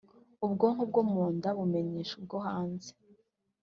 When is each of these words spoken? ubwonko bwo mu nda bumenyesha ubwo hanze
ubwonko 0.45 0.83
bwo 0.89 1.01
mu 1.11 1.23
nda 1.35 1.49
bumenyesha 1.57 2.13
ubwo 2.19 2.37
hanze 2.45 2.91